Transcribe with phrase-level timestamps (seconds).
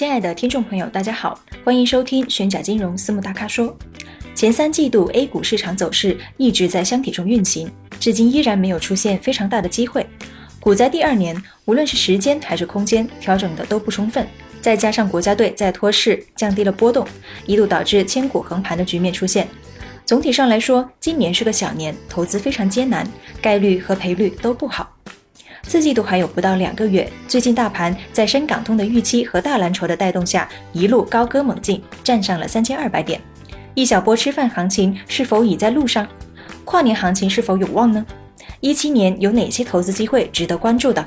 [0.00, 3.76] 亲爱的听众朋友，大家好，欢迎收听玄甲金融私募大咖说。
[4.34, 7.70] 前三季度 A 股市场走势一直在箱体中运行，
[8.00, 10.06] 至今依然没有出现非常大的机会。
[10.58, 14.26] 股灾第二年，无论是时间还是空间调整的都不充分，
[14.62, 17.06] 再加上国家队在托市，降低了波动，
[17.44, 19.46] 一度导致千股横盘的局面出现。
[20.06, 23.06] 总体上来说，今年是个小年，投资非常艰难，
[23.42, 24.96] 概率和赔率都不好。
[25.66, 33.20] 四季度还有不到两个月，最近大盘在深港通的预期和大蓝筹的带动下，一路高歌猛进，站上了三千二百点。
[33.74, 36.06] 一小波吃饭行情是否已在路上？
[36.64, 38.04] 跨年行情是否有望呢？
[38.60, 41.04] 一七年有哪些投资机会值得关注的？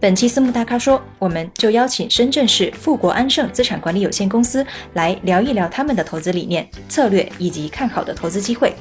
[0.00, 8.74] 本期私募大咖说，我们就邀请深圳市富国安盛资产管理有限公司来聊一聊他们的投资理念、策略以及看好的投资机会。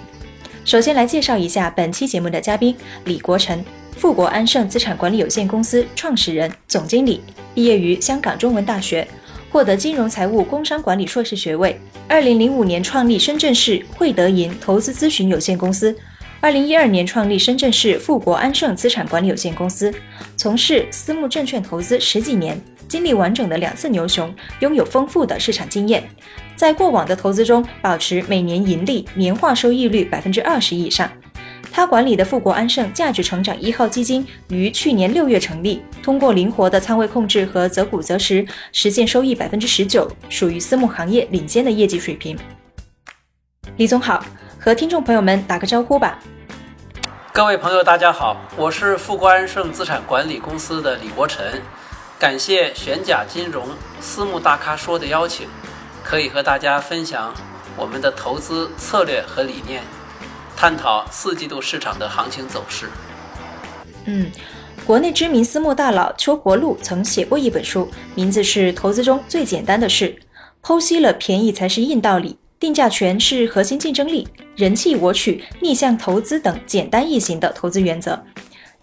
[0.66, 2.76] 首先来介绍一下本期节目的嘉宾
[3.06, 3.64] 李国成。
[3.98, 7.22] 富国安盛资产管理有限公司创始人、总经理，
[7.54, 9.08] 毕业于香港中文大学，
[9.52, 11.80] 获得金融财务工商管理硕士学位。
[12.08, 15.96] 二零零五年创立深圳市汇德银投资咨询有限公司，
[16.40, 19.94] 二零一二年创立深圳市富国安盛资产管理有限公司，
[20.38, 26.04] 从事私募证券投资十几年，经历完整的两次牛熊，拥有丰富的市场经验，
[26.56, 31.10] 在过往的投资中保持每年盈利年化收益率百分之二十以上。
[31.72, 42.38] 他管理的富国安盛价值成长一号基金于去年六月成立，通过灵活的仓位控制和择股择时，实现收益百分之十九，属于私募行业领先的业绩水平。
[43.78, 44.24] 李总好，
[44.60, 46.20] 和听众朋友们打个招呼吧。
[47.32, 51.60] 各位朋友，大家好，我是富国安盛资产管理公司的李国晨，
[52.20, 53.66] 感谢玄甲金融
[54.00, 55.48] 私募大咖说的邀请，
[56.04, 57.34] 可以和大家分享
[57.78, 59.82] 我们的投资策略和理念。
[60.56, 62.88] 探讨四季度市场的行情走势。
[64.06, 64.32] 嗯，
[64.86, 70.16] 国内知名私募大佬邱国禄曾写过一本书，名字是《投资中最简单的事》，
[70.62, 78.22] 剖析了便宜才是硬道理、定价权是核心竞争力、人气我取、逆向投资等简单易行的投资原则。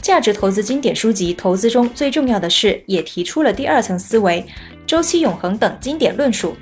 [0.03, 4.45] 价值投资经典书籍《投资中最重要的事》也提出了第二层思维、
[4.87, 6.57] 周期永恒等经典论述。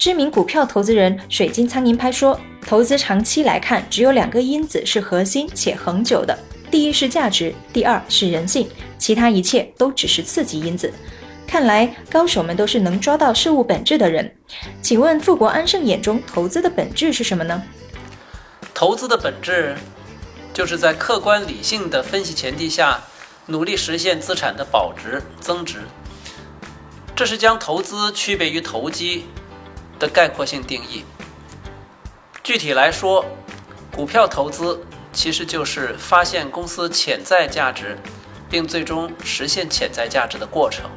[0.00, 2.40] 知名股票投资人水晶苍蝇拍说。
[2.66, 6.38] 投资长期来看，只有两个因子是核心且恒久的，
[6.70, 8.66] 第一是价值，第二是人性，
[8.96, 10.90] 其他一切都只是刺激因子。
[11.46, 14.34] 看来高手们都是能抓到事物本质的人。
[14.80, 17.62] 请问富国安盛眼中投资的本质是什么呢？
[18.72, 19.76] 投资的本质
[20.54, 23.02] 就是在客观理性的分析前提下，
[23.46, 25.80] 努力实现资产的保值增值。
[27.14, 29.24] 这是将投资区别于投机
[30.00, 31.04] 的概括性定义。
[32.42, 33.24] 具体来说，
[33.94, 37.96] 股票投资其实就是发现公司潜在价值，
[38.48, 40.90] 并最终实现潜在价值的过程。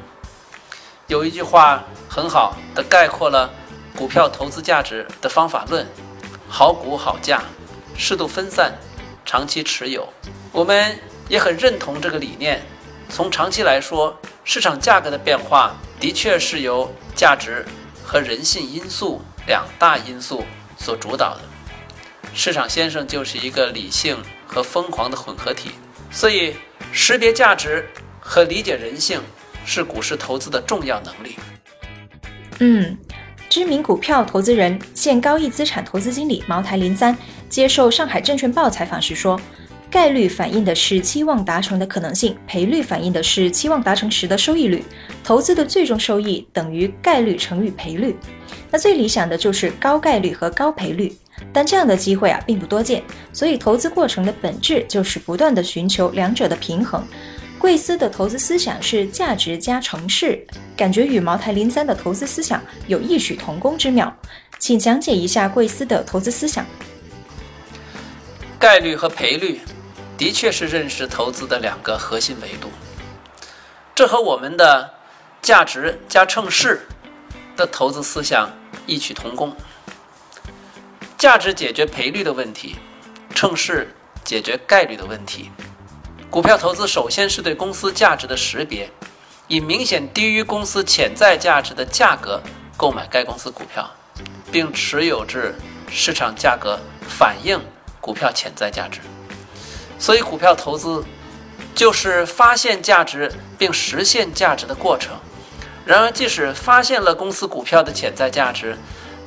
[1.06, 3.50] 有一句话很好的概括了
[3.94, 5.86] 股票投资价值的方法论：
[6.48, 7.42] 好股好价，
[7.96, 8.72] 适度分散，
[9.24, 10.08] 长期持有。
[10.50, 10.98] 我们
[11.28, 12.62] 也很认同这个理念。
[13.10, 17.66] 从长期来说，市场价格的变化的确是由价值
[18.14, 20.44] 和人性因素两大因素。
[20.78, 21.40] 所主导的
[22.32, 24.16] 市场先生就是一个理性
[24.46, 25.70] 和疯狂的混合体，
[26.12, 26.54] 所以
[26.92, 27.88] 识别价值
[28.20, 29.20] 和理解人性
[29.64, 31.36] 是股市投资的重要能力。
[32.60, 32.96] 嗯，
[33.48, 37.16] 知名股票投资人、现高毅资产投资经理茅台零三
[37.48, 39.40] 接受上海证券报采访时说
[39.94, 44.82] ：“概率反映的是期望达成的可能性，赔率反映的是期望达成时的收益率。
[45.22, 48.16] 投资的最终收益等于概率乘以赔率。”
[48.72, 51.16] 那最理想的就是高概率和高赔率，
[51.52, 57.00] 但这样的机会啊并不多见，所以投资过程的本质就是不断的寻求两者的平衡。
[57.56, 60.44] 贵司的投资思想是价值加城市，
[60.76, 64.12] 感觉与茅台零三的投资思想有异曲同工之妙，
[64.58, 66.66] 请讲解一下贵司的投资思想。
[68.58, 69.60] 概率和赔率
[70.16, 72.70] 的确是认识投资的两个核心维度，
[73.94, 74.94] 这和我们的
[75.42, 76.86] 价值加乘势
[77.56, 78.50] 的投资思想。
[78.86, 79.56] 异曲同工，
[81.16, 82.76] 价值解决赔率的问题，
[83.34, 85.50] 乘势解决概率的问题。
[86.28, 88.90] 股票投资首先是对公司价值的识别，
[89.48, 92.42] 以明显低于公司潜在价值的价格
[92.76, 93.90] 购买该公司股票，
[94.52, 95.54] 并持有至
[95.88, 96.78] 市场价格
[97.08, 97.58] 反映
[98.02, 99.00] 股票潜在价值。
[100.04, 101.02] 所以，股票投资
[101.74, 105.16] 就是发现价值并实现价值的过程。
[105.86, 108.76] 然而，即使发现了公司股票的潜在价值，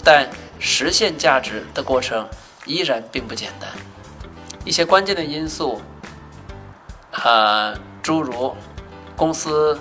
[0.03, 0.29] 但
[0.59, 2.29] 实现价值的过程
[2.67, 3.67] 依然并不简单。
[4.65, 5.81] 一些关键的因素，
[7.23, 8.55] 呃，诸如
[9.15, 9.79] 公司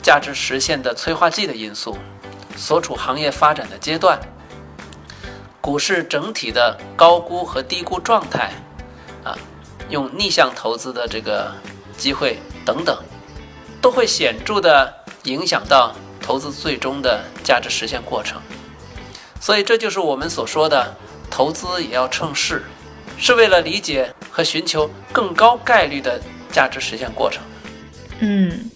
[0.00, 1.98] 价值实现的催化剂的因素，
[2.56, 4.20] 所处行业发展的阶段，
[5.60, 8.52] 股市整体的高估和低估状态，
[9.88, 11.52] 用逆向投资的这个
[11.96, 12.96] 机会等等，
[13.80, 14.92] 都会显著的
[15.24, 15.94] 影响到。
[16.20, 18.38] 投资最终的价值实现过程，
[19.40, 20.94] 所以这就是我们所说的
[21.30, 22.64] 投资也要趁势，
[23.16, 26.20] 是为了理解和寻求更高概率的
[26.52, 27.42] 价值实现过程。
[28.18, 28.70] 嗯，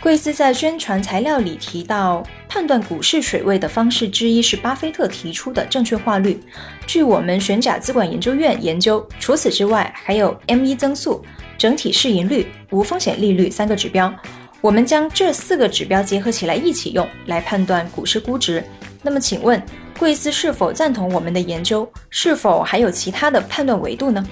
[0.00, 6.40] 贵司在宣传材料里提到，判断股市水位的方式之一是巴菲特提出的正确化率。
[6.86, 11.22] 据我们玄甲资管研究院研究，除此之外，还有 M1 增速、
[11.58, 14.12] 整体市盈率、无风险利率三个指标。
[14.60, 18.64] 我们将这四个指标结合起来一起用来判断股市估值。
[19.02, 19.62] 那么，请问
[19.98, 21.88] 贵司是否赞同我们的研究？
[22.10, 24.26] 是否还有其他的判断维度呢？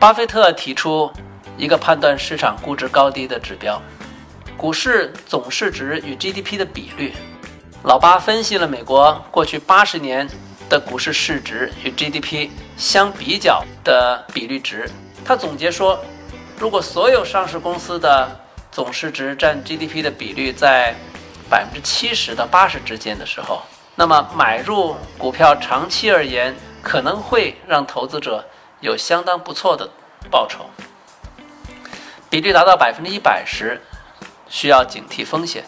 [0.00, 1.08] 巴菲特提出
[1.56, 3.80] 一个判断市场估值高低的指标：
[4.64, 7.12] 股市总市值与 GDP 的比率。
[7.82, 10.26] 老巴分析了美国过去八十年
[10.70, 14.88] 的股市市值与 GDP 相比较的比率值，
[15.22, 16.02] 他总结说。
[16.58, 18.40] 如果所有上市公司的
[18.72, 20.94] 总市值占 GDP 的比率在
[21.50, 23.60] 百分之七十到八十之间的时候，
[23.94, 28.42] 那么买入股票长期而言可能会让投资者
[28.80, 29.90] 有相当不错的
[30.30, 30.64] 报酬。
[32.30, 33.78] 比率达到百分之一百时，
[34.54, 35.64] 需要警惕风险；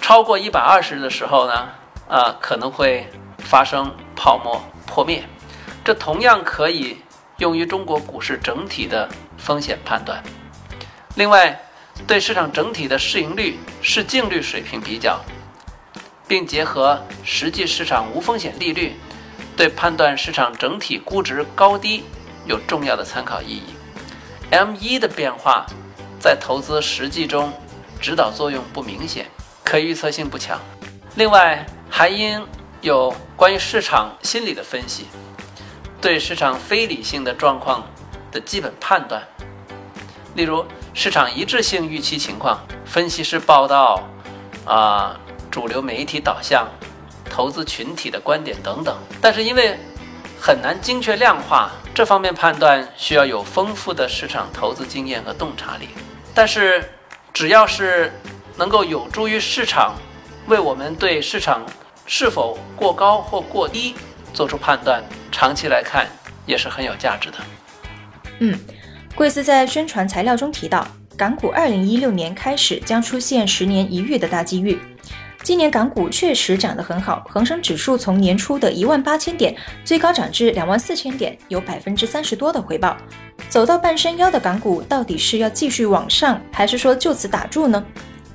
[0.00, 1.68] 超过一百二十的时候呢，
[2.08, 3.06] 啊可能会
[3.40, 5.22] 发生泡沫破灭。
[5.84, 7.02] 这同样可以
[7.36, 9.06] 用于中国股市整体的。
[9.42, 10.22] 风险判断，
[11.14, 11.58] 另外，
[12.06, 15.18] 对市场整体的市盈率、市净率水平比较，
[16.28, 18.94] 并结合实际市场无风险利率，
[19.56, 22.04] 对判断市场整体估值高低
[22.44, 23.62] 有重要的参考意义。
[24.50, 25.64] M 一的变化
[26.20, 27.50] 在投资实际中
[28.00, 29.26] 指导作用不明显，
[29.64, 30.58] 可预测性不强。
[31.14, 32.46] 另外，还应
[32.80, 35.06] 有关于市场心理的分析，
[36.00, 37.84] 对市场非理性的状况。
[38.32, 39.20] 的基本判断，
[40.36, 40.64] 例如
[40.94, 44.08] 市场一致性预期情况、分析师报道、
[44.64, 45.18] 啊
[45.50, 46.68] 主流媒体导向、
[47.28, 48.96] 投资群体的观点等等。
[49.20, 49.76] 但是因为
[50.40, 55.88] 很难精确量化，这方面判断需要有丰富的市场投资经验和洞察力。
[56.32, 56.88] 但是
[57.32, 58.12] 只要是
[58.56, 59.94] 能够有助于市场
[60.46, 61.64] 为我们对市场
[62.06, 63.94] 是否过高或过低
[64.32, 66.06] 做出判断，长期来看
[66.44, 67.38] 也是很有价值的。
[68.40, 68.58] 嗯，
[69.14, 70.86] 贵司在宣传材料中提到，
[71.16, 74.78] 港股二零一六年开始将出现十年一遇的大机遇。
[75.42, 82.94] 今年港股确实涨得很好，恒生指数从年初的一万八千点最高涨至两万四千点，有百分之三十多的回报。
[83.50, 87.84] 走到半山腰的港股，到底是要继续往上，还是说就此打住呢？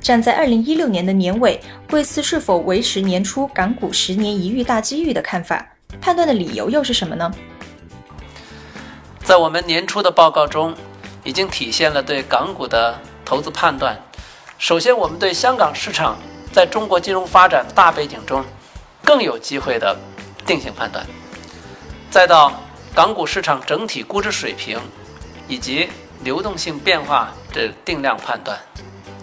[0.01, 1.57] 站在二零一六年的年尾，
[1.89, 5.65] 贵司是否维持年初港股十年一遇大机遇的看法？
[6.01, 7.31] 判断的理由又是什么呢？
[9.23, 10.75] 在我们年初的报告中，
[11.23, 13.97] 已经体现了对港股的投资判断。
[14.57, 16.17] 首先，我们对香港市场
[16.51, 18.43] 在中国金融发展大背景中
[19.01, 19.95] 更有机会的
[20.45, 21.05] 定性判断；
[22.11, 22.51] 再到
[22.93, 24.77] 港股市场整体估值水平
[25.47, 25.89] 以及
[26.23, 28.57] 流动性变化的定量判断，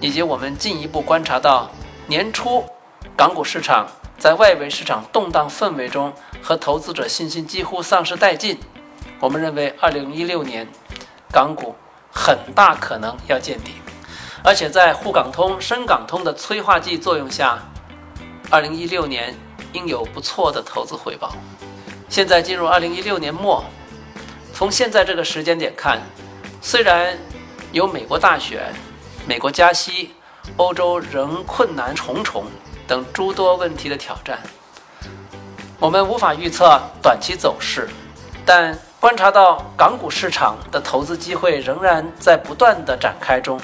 [0.00, 1.71] 以及我们进一步观察到
[2.07, 2.64] 年初
[3.17, 3.87] 港股市场
[4.19, 6.12] 在外围市场动荡氛围中
[6.43, 8.59] 和投资者信心几乎丧失殆尽。
[9.19, 10.67] 我们认为，二零一六年
[11.33, 11.75] 港股
[12.12, 13.73] 很大可能要见底，
[14.45, 17.59] 而且在沪港通、深港通的催化剂作用下，
[18.50, 19.35] 二零一六年
[19.73, 21.35] 应有不错的投资回报。
[22.09, 23.64] 现在进入二零一六年末，
[24.55, 26.01] 从现在这个时间点看，
[26.61, 27.19] 虽然
[27.73, 28.73] 有美国大选、
[29.27, 30.15] 美国加息、
[30.57, 32.45] 欧洲仍困难重重
[32.87, 34.39] 等诸多问题的挑战，
[35.79, 37.89] 我们无法预测短期走势，
[38.47, 38.79] 但。
[39.03, 43.61] 观察到港股市场的投资机会仍然在不断的展开中，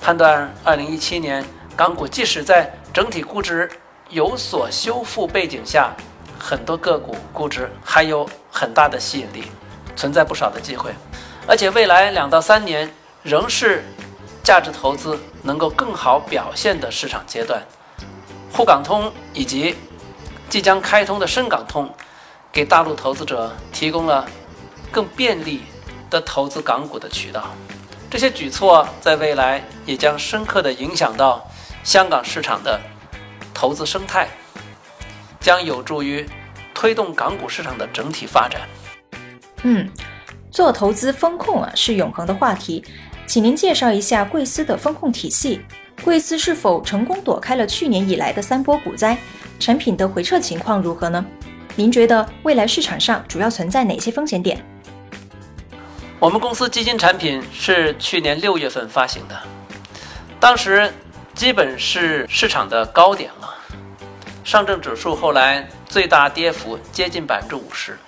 [0.00, 1.44] 判断2017年
[1.76, 3.70] 港股即使在整体估值
[4.08, 5.94] 有所修复背景下，
[6.38, 9.44] 很多个股估值还有很大的吸引力，
[9.96, 10.94] 存在不少的机会，
[11.48, 13.84] 而且未来两到三年仍是
[14.44, 17.60] 价值投资能够更好表现的市场阶段。
[18.52, 19.74] 沪港通以及
[20.48, 21.92] 即将开通的深港通，
[22.52, 24.28] 给大陆投资者提供了
[24.92, 25.62] 更便利
[26.08, 27.44] 的投资港股的渠道。
[28.08, 31.44] 这些举措在未来也将深刻地影响到
[31.82, 32.80] 香港市场的
[33.52, 34.28] 投资生态，
[35.40, 36.24] 将有助于
[36.72, 38.60] 推动港股市场的整体发展。
[39.68, 39.84] 嗯，
[40.48, 42.84] 做投资风控啊是永恒的话题，
[43.26, 45.60] 请您介绍一下贵司的风控体系。
[46.04, 49.18] 贵司是否成功躲开了去年以来的三波股灾？
[49.58, 51.24] 产品的回撤情况如何呢？
[51.74, 54.64] 您觉得未来市场上主要存在哪些风险点？
[56.20, 59.36] 我们公司基金产品是去年六月份发行的，
[60.38, 60.92] 当时
[61.34, 63.52] 基本是市场的高点了。
[64.44, 67.98] 上证指数后来最大跌幅接近百分之五十，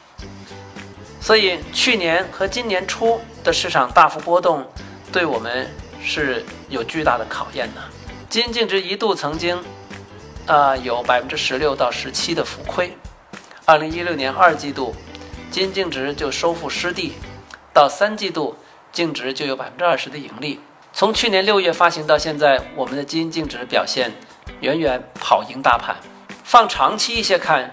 [1.21, 4.67] 所以去年和今年初的市场大幅波动，
[5.13, 5.71] 对我们
[6.03, 7.81] 是有巨大的考验的。
[8.29, 9.63] 基金净值一度曾经。
[10.47, 12.97] 啊，有百分之十六到十七的浮亏。
[13.67, 14.95] 二零一六年二季度，
[15.51, 17.13] 基金净值就收复失地，
[17.75, 18.57] 到三季度
[18.91, 20.59] 净值就有百分之二十的盈利。
[20.95, 24.11] 从去年六月发行到现在，我们的基金净值表现
[24.61, 25.95] 远远跑赢大盘。
[26.43, 27.71] 放长期一些看，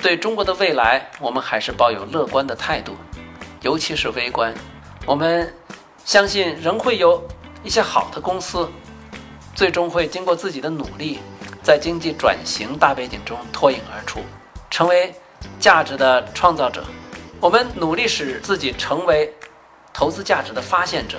[0.00, 2.96] 对中国的未来，我们还是抱有乐观的态度，
[3.62, 4.54] 尤其是微观，
[5.04, 5.52] 我们
[6.04, 7.22] 相信仍会有
[7.62, 8.68] 一些好的公司，
[9.54, 11.18] 最终会经过自己的努力。
[11.60, 14.20] 在经济转型大背景中脱颖而出，
[14.70, 15.12] 成为
[15.60, 16.82] 价值的创造者。
[17.40, 19.30] 我们努力使自己成为
[19.92, 21.18] 投资价值的发现者。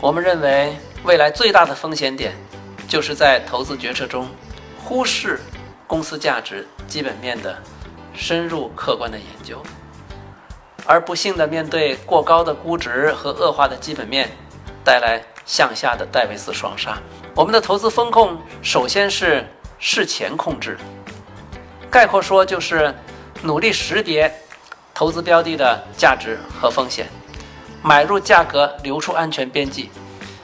[0.00, 2.32] 我们认为，未来最大的风险点，
[2.86, 4.28] 就是在投资决策中
[4.78, 5.40] 忽视
[5.88, 7.56] 公司价值基本面的
[8.14, 9.62] 深入客观的研究，
[10.86, 14.30] 而不幸的面对过高的估值和恶化的基本面，
[14.84, 16.98] 带来向下的戴维斯双杀。
[17.34, 19.44] 我们的投资风控首先是
[19.78, 20.78] 事前控制，
[21.90, 22.94] 概括说就是
[23.42, 24.32] 努力识别
[24.94, 27.08] 投资标的的价值和风险，
[27.82, 29.90] 买入价格留出安全边际，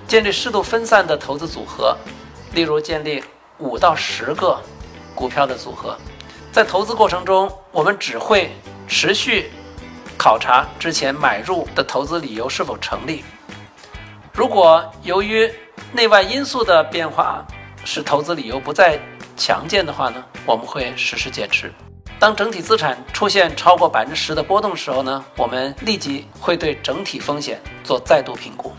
[0.09, 1.97] 建立适度分散的投资组合，
[2.53, 3.23] 例如建立
[3.59, 4.61] 五到十个
[5.15, 5.97] 股票的组合。
[6.53, 8.51] 在投资过程中，我们只会
[8.89, 9.51] 持续
[10.19, 13.25] 考察之前买入的投资理由是否成立。
[14.35, 15.49] 如果由于
[15.93, 17.45] 内外因素的变化
[17.85, 18.99] 使投资理由不再
[19.37, 21.73] 强健的话呢，我们会实施减持。
[22.19, 28.73] 当整体资产出现超过百分之十的波动时候呢，我们立即会对整体风险做再度评估。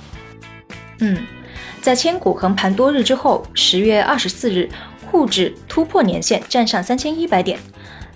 [1.00, 1.26] 嗯，
[1.82, 4.70] 在千股横盘多日之后，十月二十四日，
[5.12, 7.60] 沪指突破年线，站上三千一百点。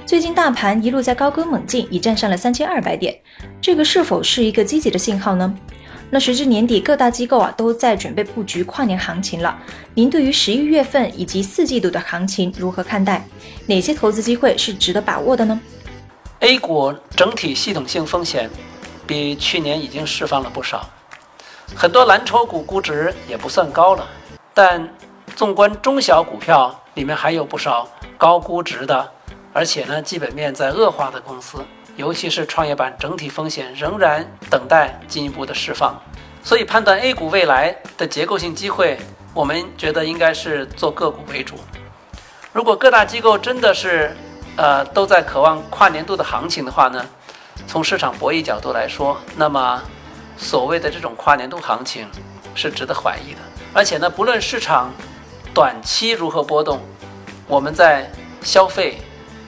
[0.06, 3.14] 最近大盘一路在高歌猛进，已站上了三千二百点，
[3.60, 5.54] 这个是否是一个积极的信号呢？
[6.10, 9.58] 那时至年底，各大机构啊都在准备布局跨年行情了。
[9.94, 13.28] 您对于十一月份以及四季度的行情如何看待？
[13.66, 15.60] 哪些投资机会是值得把握的呢
[16.40, 18.50] ？A 股整体系统性风险
[19.06, 20.90] 比去年已经释放了不少，
[21.76, 24.08] 很多蓝筹股估值也不算高了。
[24.54, 24.88] 但
[25.36, 27.88] 纵观中小股票，里面还有不少
[28.18, 29.12] 高估值的，
[29.54, 31.64] 而且呢基本面在恶化的公司。
[31.96, 35.96] 尤其是创业板整体风险仍然等待进一步的释放，
[36.44, 38.98] 所以判断 A 股未来的结构性机会，
[39.34, 41.56] 我们觉得应该是做个股为主。
[42.52, 44.14] 如果各大机构真的是，
[44.58, 47.06] 呃，都在渴望跨年度的行情的话呢，
[47.66, 49.82] 从市场博弈角度来说，那么
[50.36, 52.06] 所谓的这种跨年度行情
[52.56, 53.40] 是值得怀疑的。
[53.72, 54.92] 而且呢，不论市场
[55.56, 56.82] 短期如何波动，
[57.48, 58.98] 我们在消费、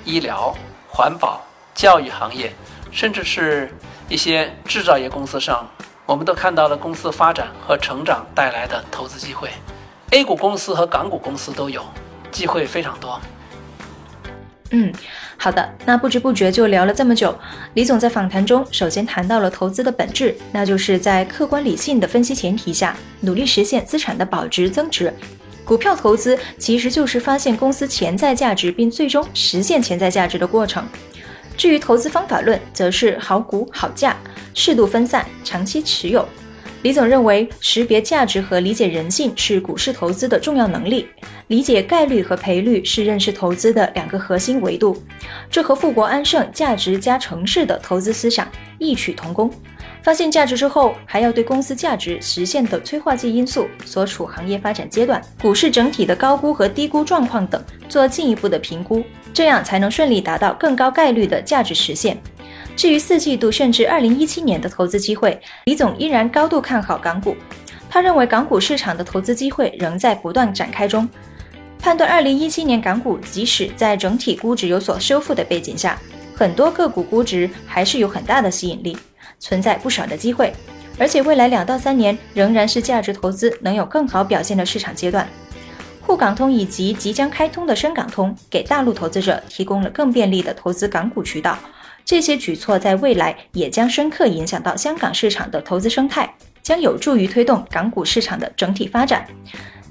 [0.06, 0.56] 医疗、
[0.88, 1.44] 环保。
[1.76, 2.52] 教育行业，
[2.92, 3.72] 甚至是
[4.10, 5.70] 一些制造业公司上，
[6.08, 9.50] 我们都看到了公司发展和成长带来的投资机会。
[10.12, 11.84] A 股公司和港股公司都有
[12.32, 13.20] 机会非常多。
[14.72, 14.92] 嗯，
[15.38, 17.38] 好的，那不知不觉就聊了这么久。
[17.76, 25.14] 李总在访谈中首先谈到了投资的本质，那就是在客观理性的分析前提下，努力实现资产的保值增值。
[25.68, 30.88] 股票投资其实就是发现公司潜在价值，并最终实现潜在价值的过程。
[31.58, 34.16] 至于投资方法论，则是好股好价，
[34.54, 36.26] 适度分散，长期持有。
[36.84, 41.08] 李总认为，识别价值和理解人性是股市投资的重要能力，
[41.48, 44.96] 理解概率和赔率是认识投资的两个核心维度。
[45.50, 48.48] 这和富国安盛价值加城市的投资思想
[48.78, 49.52] 异曲同工。
[50.08, 59.04] 发现价值之后，还要对公司价值实现的催化剂因素、所处行业发展阶段、股市整体的高估和低估状况等做进一步的评估。
[59.34, 62.18] 这样才能顺利达到更高概率的价值实现。
[62.74, 67.36] 至于四季度甚至二零一七年的投资机会，李总依然高度看好港股。
[67.90, 71.06] 他认为港股市场的投资机会仍在不断展开中。
[71.80, 76.00] 判断2017年港股即使在整体估值有所修复的背景下，
[76.34, 78.98] 很多个股估值还是有很大的吸引力，
[79.40, 80.54] 存在不少的机会。
[81.00, 85.28] 而且未来两到三年仍然是价值投资能有更好表现的市场阶段。
[86.02, 91.58] 沪港通以及即将开通的深港通，给大陆投资者提供了更便利的投资港股渠道。
[92.06, 99.28] 这些举措在未来也将深刻影响到香港市场的投资生态，将有助于推动港股市场的整体发展。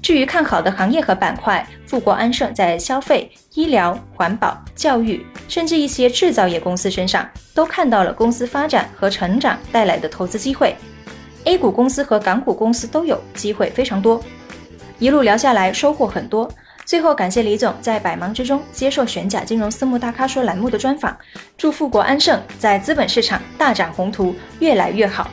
[0.01, 10.75] 至于看好的行业和板块，富国安盛在消费、医疗、环保、教育，甚至一些制造业公司身上，都看到了公司发展和成长带来的投资机会。
[11.45, 14.21] A 股公司和港股公司都有机会非常多，
[14.99, 16.51] 一路聊下来收获很多。
[16.85, 21.17] 最后感谢李总在百忙之中接受玄甲金融私募大咖说栏目的专访，
[21.57, 25.29] 祝富国安盛在资本市场大展宏图，越来越好。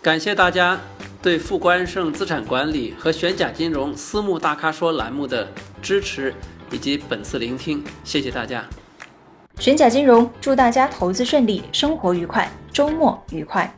[0.00, 0.80] 感谢大家
[1.20, 5.46] 对富国安盛资产管理和玄甲金融私募大咖说栏目的
[5.82, 6.34] 支持
[6.70, 8.64] 以及本次聆听，谢谢大家。
[9.60, 13.70] 玄甲金融祝大家投资顺利，生活愉快，周末愉快。